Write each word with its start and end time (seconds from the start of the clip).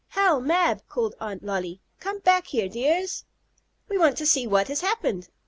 "Hal! 0.17 0.41
Mab!" 0.41 0.81
called 0.87 1.13
Aunt 1.19 1.43
Lolly. 1.43 1.79
"Come 1.99 2.21
back 2.21 2.47
here, 2.47 2.67
dears!" 2.67 3.23
"We 3.87 3.99
want 3.99 4.17
to 4.17 4.25
see 4.25 4.47
what 4.47 4.67
has 4.67 4.81
happened!" 4.81 5.29